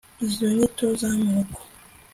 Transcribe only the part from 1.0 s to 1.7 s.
amoko